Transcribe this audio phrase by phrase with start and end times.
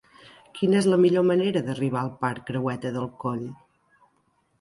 [0.59, 3.45] Quina és la millor manera d'arribar al parc Creueta del Coll?